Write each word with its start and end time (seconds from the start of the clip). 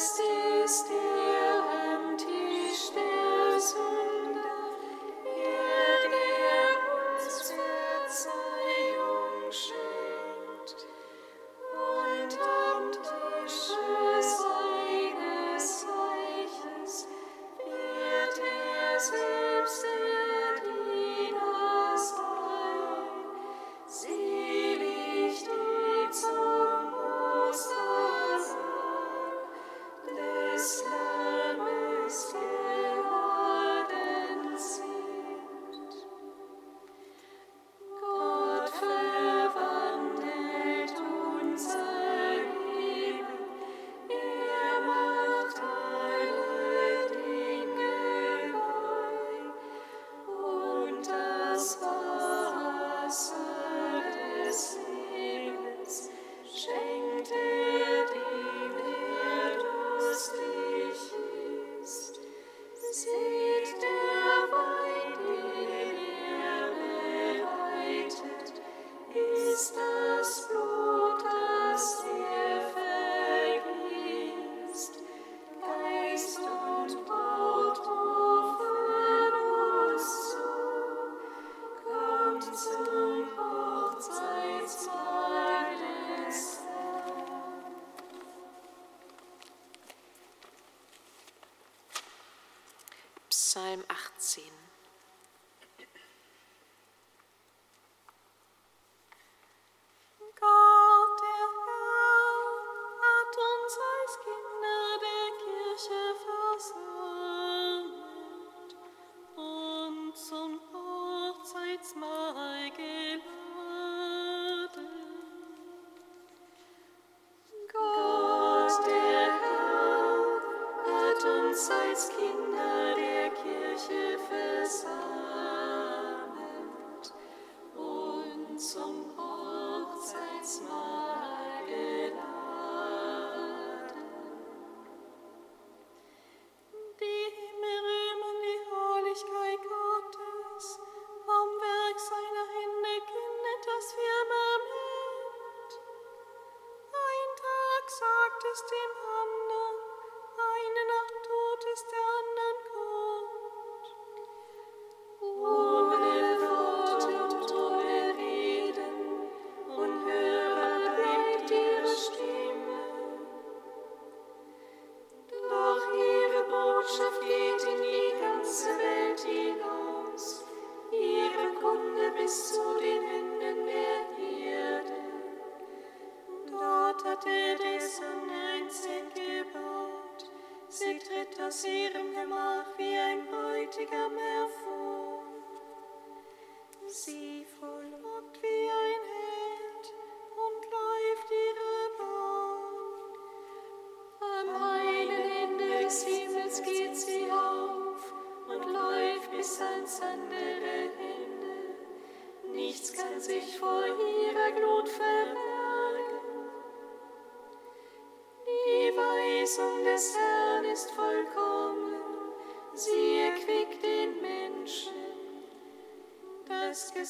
still 0.00 0.29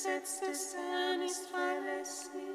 Gesetz 0.02 0.40
des 0.40 0.76
Herrn 0.76 1.21
ist 1.21 1.47
verlässlich, 1.49 2.50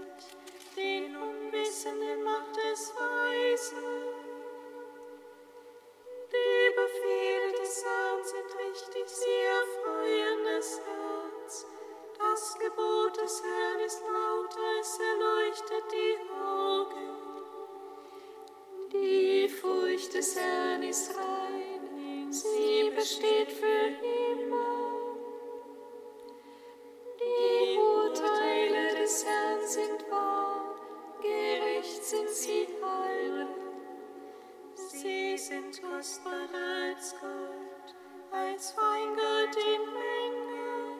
sind 35.47 35.79
kostbarer 35.79 36.89
als 36.89 37.13
Gold, 37.21 37.93
als 38.31 38.71
Feingold 38.71 39.55
in 39.55 39.93
Menge. 39.93 40.97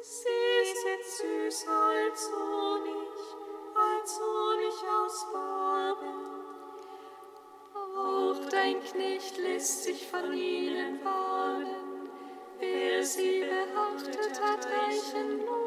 Sie 0.00 0.64
sind 0.82 1.04
süßer 1.04 1.70
als 1.70 2.30
Honig, 2.32 3.14
als 3.76 4.20
Honig 4.20 4.76
aus 4.90 5.22
Farben. 5.32 6.18
Auch 7.96 8.50
dein 8.50 8.82
Knecht 8.82 9.38
lässt 9.38 9.84
sich 9.84 10.08
von 10.08 10.32
ihnen 10.32 10.98
baden, 11.04 12.10
wer 12.58 13.04
sie 13.04 13.44
beachtet 13.44 14.40
hat, 14.42 14.66
reichen 14.66 15.44
nur. 15.44 15.63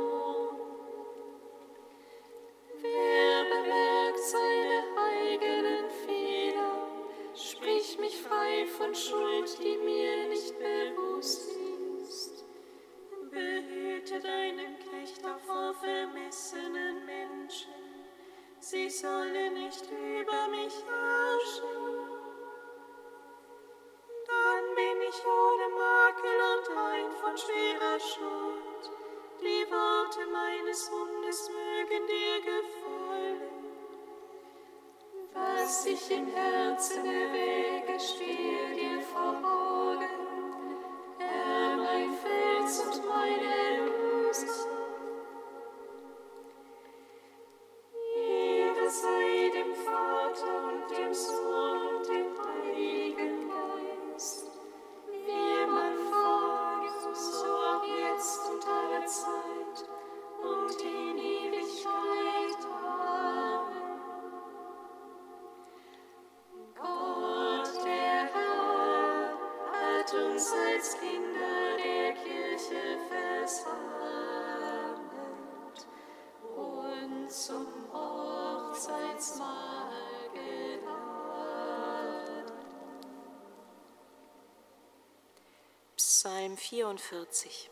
vierundvierzig. 86.69 87.69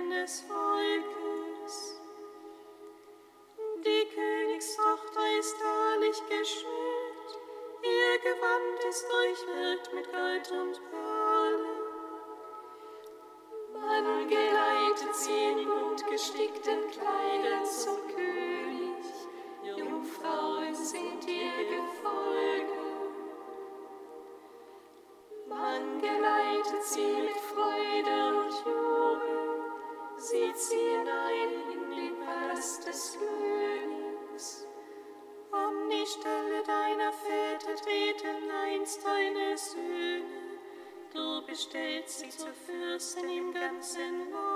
deines 0.00 0.42
Volkes. 0.42 2.00
Die 3.84 4.06
Königstochter 4.14 5.38
ist 5.38 5.56
herrlich 5.58 6.22
geschmückt, 6.28 7.38
ihr 7.82 8.18
Gewand 8.18 8.84
ist 8.88 9.06
durchwirkt 9.10 9.94
mit 9.94 10.12
Gold 10.12 10.50
und 10.52 10.80
Perlen. 10.90 11.66
Angeleitet 13.74 15.14
sie 15.14 15.44
in 15.52 15.64
gut 15.68 16.06
gestickten 16.10 16.90
Kleidern 16.90 17.64
zum 17.64 17.98
König, 18.08 19.04
Jungfrauen 19.64 20.74
sind 20.74 21.26
ihr 21.26 21.64
gefolget. 21.64 22.70
Angeleitet 25.50 26.82
sie 26.84 27.22
mit 27.22 27.39
stellt 41.60 42.08
sie 42.08 42.30
zur 42.30 42.52
Fürstin 42.54 43.28
im 43.28 43.52
ganzen 43.52 44.30
Mund. 44.30 44.49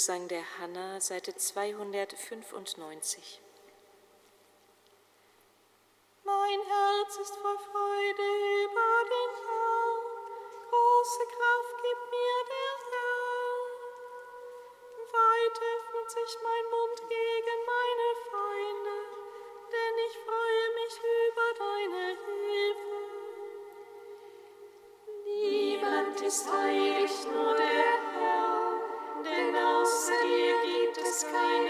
Gesang 0.00 0.24
der 0.28 0.44
Hanna, 0.58 0.98
Seite 0.98 1.36
295. 1.36 3.42
Mein 6.24 6.60
Herz 6.62 7.18
ist 7.18 7.36
voll 7.36 7.58
Freude 7.58 8.22
über 8.64 9.04
den 9.12 9.30
Herrn, 9.44 10.00
große 10.70 11.24
Kraft 11.36 11.76
gibt 11.84 12.04
mir 12.14 12.38
der 12.48 12.72
Herr. 12.88 13.52
Weit 15.12 15.56
öffnet 15.74 16.08
sich 16.16 16.32
mein 16.48 16.66
Mund 16.70 16.98
gegen 17.10 17.58
meine 17.74 18.08
Feinde, 18.32 18.94
denn 19.70 19.94
ich 20.08 20.16
freue 20.24 20.66
mich 20.80 20.94
über 21.28 21.48
deine 21.58 22.04
Hilfe. 22.24 22.98
Niemand 25.26 26.16
ist 26.22 26.44
heilig, 26.50 27.12
nur 27.26 27.59
kindness. 31.24 31.69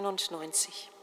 99. 0.00 1.01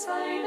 sei 0.00 0.39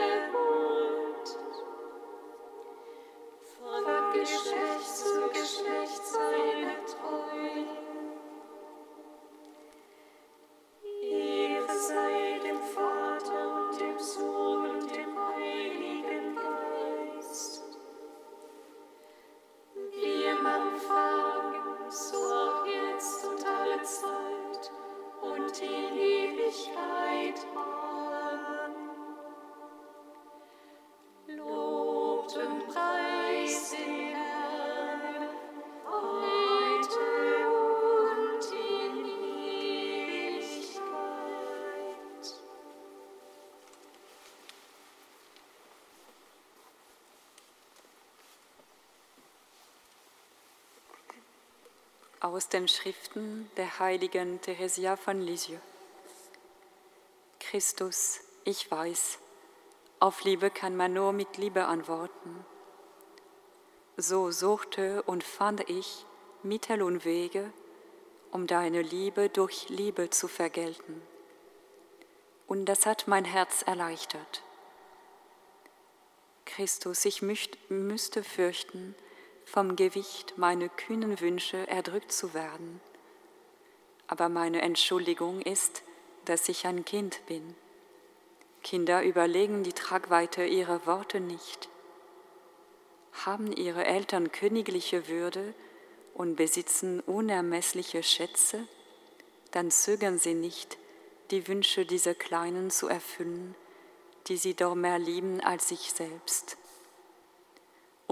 Aus 52.23 52.47
den 52.47 52.69
Schriften 52.69 53.51
der 53.57 53.79
heiligen 53.79 54.39
Theresia 54.39 54.95
von 54.95 55.19
Lisieux. 55.19 55.59
Christus, 57.41 58.21
ich 58.45 58.71
weiß, 58.71 59.19
auf 59.99 60.23
Liebe 60.23 60.49
kann 60.49 60.77
man 60.77 60.93
nur 60.93 61.11
mit 61.11 61.35
Liebe 61.35 61.65
antworten. 61.65 62.45
So 63.97 64.31
suchte 64.31 65.03
und 65.03 65.25
fand 65.25 65.69
ich 65.69 66.05
Mittel 66.43 66.81
und 66.81 67.03
Wege, 67.03 67.51
um 68.31 68.47
deine 68.47 68.83
Liebe 68.83 69.27
durch 69.27 69.67
Liebe 69.67 70.09
zu 70.09 70.29
vergelten. 70.29 71.01
Und 72.47 72.67
das 72.67 72.85
hat 72.85 73.05
mein 73.05 73.25
Herz 73.25 73.63
erleichtert. 73.63 74.43
Christus, 76.45 77.03
ich 77.03 77.21
müsste 77.21 78.23
fürchten, 78.23 78.95
vom 79.45 79.75
Gewicht 79.75 80.37
meiner 80.37 80.69
kühnen 80.69 81.19
Wünsche 81.19 81.67
erdrückt 81.67 82.11
zu 82.11 82.33
werden. 82.33 82.81
Aber 84.07 84.29
meine 84.29 84.61
Entschuldigung 84.61 85.41
ist, 85.41 85.83
dass 86.25 86.49
ich 86.49 86.65
ein 86.65 86.85
Kind 86.85 87.25
bin. 87.27 87.55
Kinder 88.63 89.03
überlegen 89.03 89.63
die 89.63 89.73
Tragweite 89.73 90.45
ihrer 90.45 90.85
Worte 90.85 91.19
nicht. 91.19 91.69
Haben 93.25 93.51
ihre 93.51 93.85
Eltern 93.85 94.31
königliche 94.31 95.07
Würde 95.07 95.53
und 96.13 96.35
besitzen 96.35 96.99
unermessliche 97.01 98.03
Schätze, 98.03 98.67
dann 99.51 99.69
zögern 99.69 100.17
sie 100.17 100.33
nicht, 100.33 100.77
die 101.31 101.47
Wünsche 101.47 101.85
dieser 101.85 102.15
Kleinen 102.15 102.71
zu 102.71 102.87
erfüllen, 102.87 103.55
die 104.27 104.37
sie 104.37 104.55
doch 104.55 104.75
mehr 104.75 104.99
lieben 104.99 105.41
als 105.41 105.69
sich 105.69 105.91
selbst. 105.91 106.57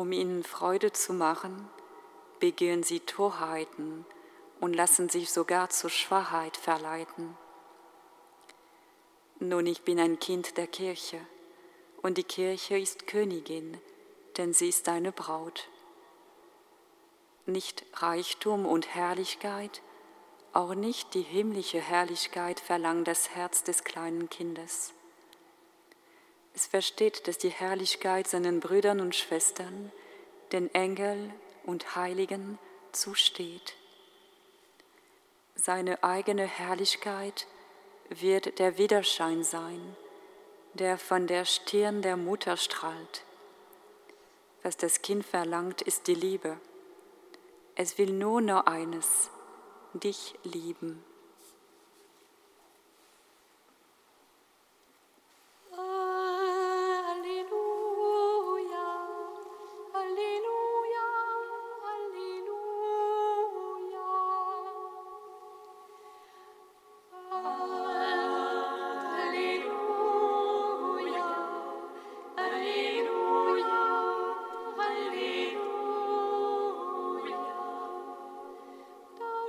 Um 0.02 0.14
ihnen 0.14 0.44
Freude 0.44 0.92
zu 0.92 1.14
machen, 1.14 1.70
begehen 2.40 2.82
sie 2.82 3.02
Torheiten 3.02 4.04
und 4.60 4.74
lassen 4.74 5.10
sich 5.10 5.32
sogar 5.32 5.70
zur 5.70 5.92
Schwachheit 5.92 6.58
verleiten. 6.58 7.38
Nun, 9.38 9.68
ich 9.68 9.84
bin 9.84 10.00
ein 10.00 10.18
Kind 10.18 10.58
der 10.58 10.66
Kirche 10.66 11.20
und 12.02 12.18
die 12.18 12.24
Kirche 12.24 12.80
ist 12.80 13.06
Königin, 13.06 13.78
denn 14.38 14.56
sie 14.56 14.70
ist 14.70 14.88
deine 14.88 15.12
Braut. 15.12 15.70
Nicht 17.46 17.86
Reichtum 17.94 18.66
und 18.66 18.96
Herrlichkeit, 18.96 19.84
auch 20.52 20.74
nicht 20.74 21.14
die 21.14 21.22
himmlische 21.22 21.80
Herrlichkeit 21.80 22.60
verlangt 22.60 23.08
das 23.08 23.36
Herz 23.36 23.64
des 23.64 23.84
kleinen 23.84 24.32
Kindes. 24.32 24.96
Es 26.54 26.66
versteht, 26.66 27.28
dass 27.28 27.38
die 27.38 27.50
Herrlichkeit 27.50 28.28
seinen 28.28 28.60
Brüdern 28.60 29.00
und 29.00 29.16
Schwestern, 29.16 29.92
den 30.52 30.74
Engeln 30.74 31.34
und 31.64 31.96
Heiligen 31.96 32.60
zusteht. 32.92 33.76
Seine 35.56 36.04
eigene 36.04 36.46
Herrlichkeit 36.46 37.48
wird 38.10 38.60
der 38.60 38.78
Widerschein 38.78 39.44
sein, 39.44 39.96
der 40.74 40.98
von 40.98 41.28
der 41.28 41.46
Stirn 41.46 42.02
der 42.02 42.18
Mutter 42.18 42.58
strahlt. 42.58 43.24
Was 44.64 44.78
das 44.78 45.02
Kind 45.02 45.26
verlangt, 45.26 45.82
ist 45.82 46.08
die 46.08 46.16
Liebe. 46.16 46.60
Es 47.76 47.98
will 47.98 48.12
nur 48.12 48.42
noch 48.42 48.66
eines, 48.66 49.30
dich 49.94 50.36
lieben. 50.44 51.04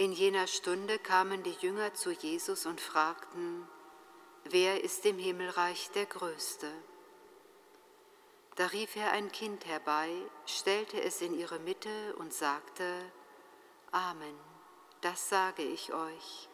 In 0.00 0.12
jener 0.12 0.46
Stunde 0.46 0.98
kamen 0.98 1.42
die 1.42 1.56
Jünger 1.60 1.92
zu 1.92 2.10
Jesus 2.10 2.64
und 2.64 2.80
fragten, 2.80 3.68
wer 4.44 4.82
ist 4.82 5.04
im 5.04 5.18
Himmelreich 5.18 5.90
der 5.90 6.06
Größte? 6.06 6.72
Da 8.56 8.68
rief 8.68 8.96
er 8.96 9.12
ein 9.12 9.30
Kind 9.30 9.66
herbei, 9.66 10.10
stellte 10.46 10.98
es 11.02 11.20
in 11.20 11.38
ihre 11.38 11.58
Mitte 11.58 12.16
und 12.16 12.32
sagte, 12.32 13.12
Amen, 13.90 14.34
das 15.02 15.28
sage 15.28 15.64
ich 15.64 15.92
euch. 15.92 16.48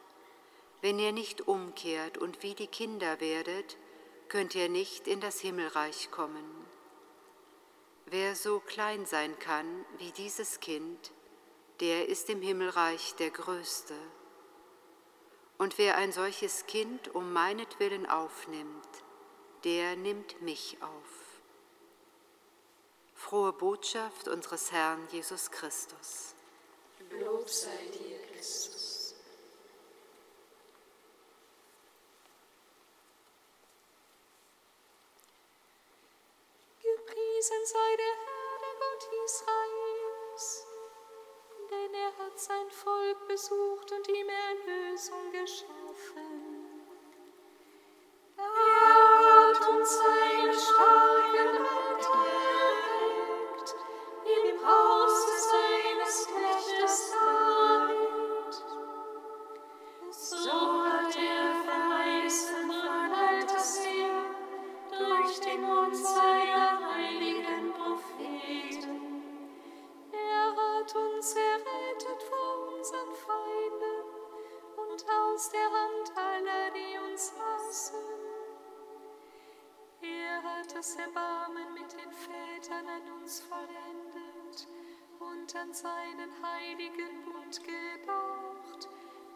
Wenn 0.80 0.98
ihr 0.98 1.12
nicht 1.12 1.46
umkehrt 1.46 2.18
und 2.18 2.42
wie 2.42 2.56
die 2.56 2.66
Kinder 2.66 3.20
werdet, 3.20 3.76
könnt 4.26 4.56
ihr 4.56 4.68
nicht 4.68 5.06
in 5.06 5.20
das 5.20 5.38
Himmelreich 5.38 6.10
kommen. 6.10 6.66
Wer 8.06 8.34
so 8.34 8.58
klein 8.58 9.06
sein 9.06 9.38
kann 9.38 9.86
wie 9.98 10.10
dieses 10.10 10.58
Kind, 10.58 11.12
der 11.80 12.08
ist 12.08 12.30
im 12.30 12.40
Himmelreich 12.40 13.14
der 13.16 13.30
Größte. 13.30 13.94
Und 15.58 15.78
wer 15.78 15.96
ein 15.96 16.12
solches 16.12 16.66
Kind 16.66 17.14
um 17.14 17.32
meinetwillen 17.32 18.06
aufnimmt, 18.06 18.88
der 19.64 19.96
nimmt 19.96 20.40
mich 20.42 20.78
auf. 20.82 21.40
Frohe 23.14 23.52
Botschaft 23.52 24.28
unseres 24.28 24.70
Herrn 24.72 25.08
Jesus 25.10 25.50
Christus. 25.50 26.34
Lob 27.10 27.48
sei 27.48 27.70
dir, 27.92 28.18
Christus. 28.32 29.14
Gepriesen 36.80 37.66
sei 37.66 37.96
der 37.96 38.14
Herr, 38.24 38.58
der 38.60 38.74
Gott 38.78 39.02
hat 39.02 39.65
sein 42.38 42.70
Volk 42.70 43.28
besucht 43.28 43.92
und 43.92 44.08
ihm 44.08 44.28
Erlösung 44.28 45.32
geschaffen. 45.32 45.85
Und 85.46 85.56
an 85.56 85.72
seinen 85.72 86.30
heiligen 86.42 87.22
Bund 87.24 87.60
gedacht, 87.62 88.88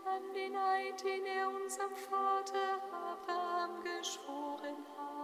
an 0.04 0.34
den 0.34 0.56
Eid, 0.56 1.04
den 1.04 1.24
er 1.24 1.48
unserem 1.48 1.94
Vater 1.94 2.82
Abraham 2.90 3.80
geschworen 3.84 4.84
hat. 4.98 5.19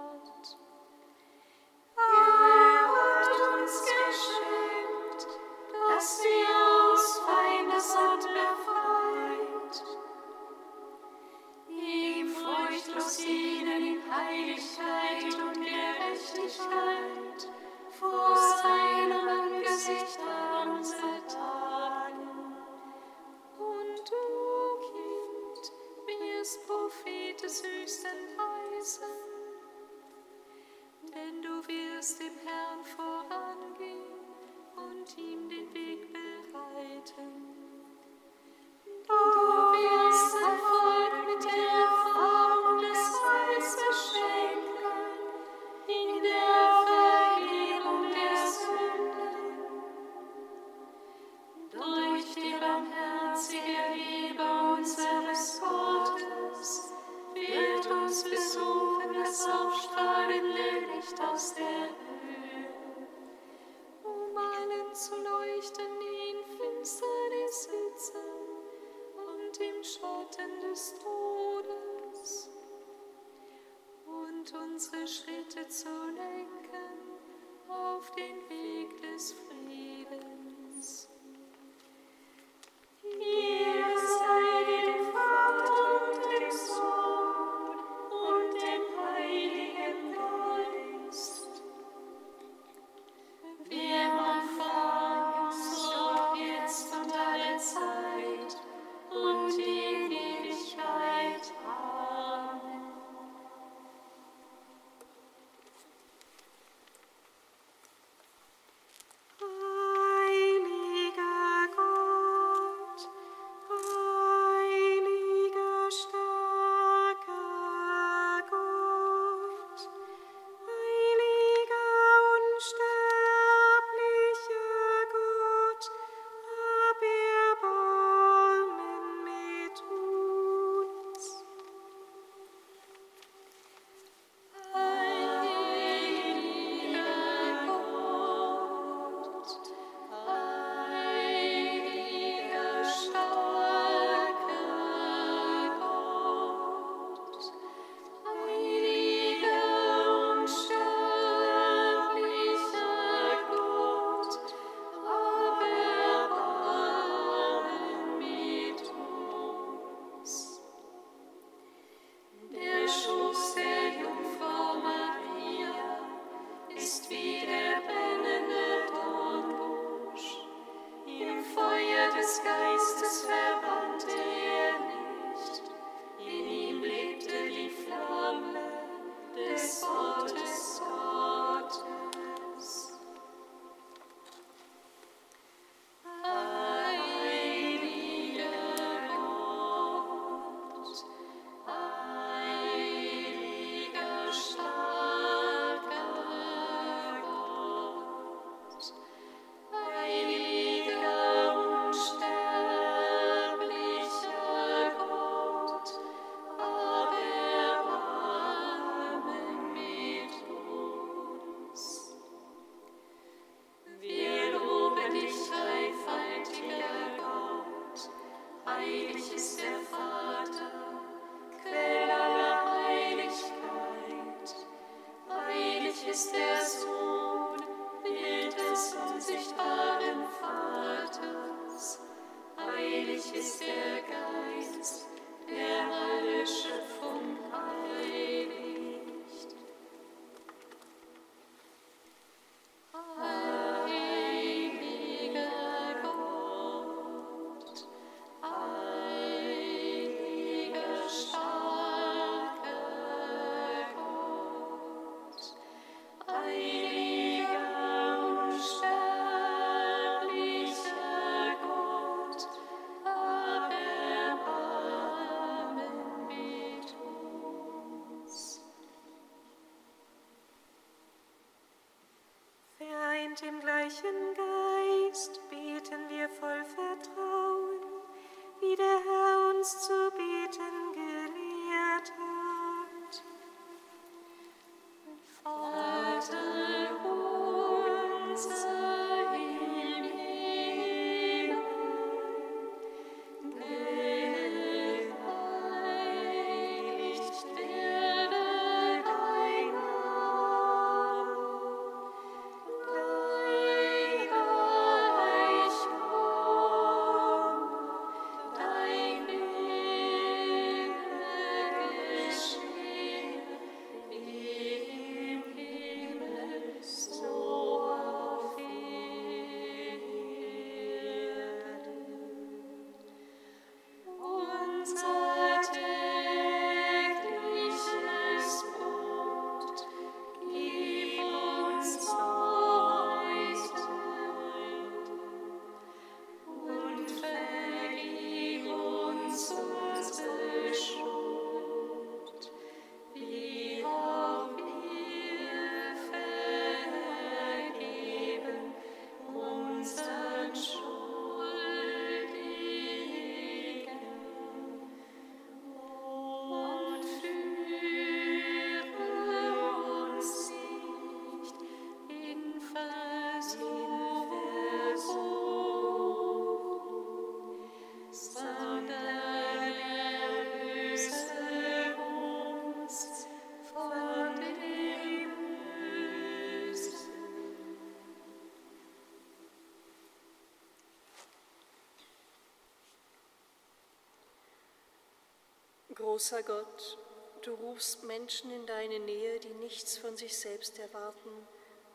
Großer 386.07 386.45
Gott, 386.45 386.99
du 387.43 387.53
rufst 387.55 388.05
Menschen 388.05 388.53
in 388.53 388.65
deine 388.65 389.01
Nähe, 389.01 389.41
die 389.41 389.55
nichts 389.55 389.99
von 389.99 390.17
sich 390.17 390.39
selbst 390.39 390.79
erwarten, 390.79 391.49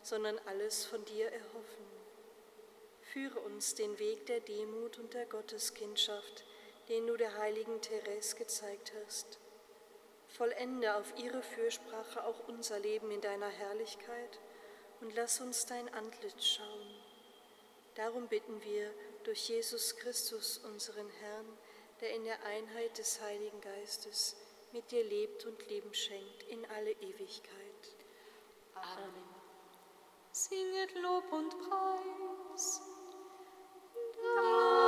sondern 0.03 0.37
alles 0.47 0.83
von 0.83 1.05
dir 1.05 1.31
erhoffen. 1.31 1.85
Führe 3.13 3.39
uns 3.39 3.73
den 3.73 3.97
Weg 3.99 4.25
der 4.25 4.41
Demut 4.41 4.99
und 4.99 5.13
der 5.13 5.25
Gotteskindschaft, 5.27 6.43
den 6.89 7.07
du 7.07 7.15
der 7.15 7.37
heiligen 7.37 7.79
Therese 7.79 8.35
gezeigt 8.35 8.91
hast. 9.01 9.39
Vollende 10.27 10.93
auf 10.93 11.13
ihre 11.17 11.41
Fürsprache 11.41 12.25
auch 12.25 12.49
unser 12.49 12.79
Leben 12.79 13.11
in 13.11 13.21
deiner 13.21 13.47
Herrlichkeit 13.47 14.39
und 14.99 15.15
lass 15.15 15.39
uns 15.39 15.67
dein 15.67 15.87
Antlitz 15.93 16.43
schauen. 16.43 16.95
Darum 17.95 18.27
bitten 18.27 18.61
wir 18.61 18.93
durch 19.23 19.47
Jesus 19.47 19.95
Christus, 19.95 20.57
unseren 20.57 21.09
Herrn, 21.21 21.57
der 22.01 22.15
in 22.15 22.23
der 22.23 22.43
Einheit 22.43 22.97
des 22.97 23.21
Heiligen 23.21 23.61
Geistes 23.61 24.35
mit 24.73 24.89
dir 24.91 25.03
lebt 25.03 25.45
und 25.45 25.67
Leben 25.69 25.93
schenkt 25.93 26.43
in 26.49 26.65
alle 26.71 26.91
Ewigkeit. 26.91 27.95
Amen. 28.73 29.23
Singet 30.31 30.95
Lob 30.95 31.31
und 31.31 31.49
Preis. 31.59 32.81
Amen. 34.37 34.80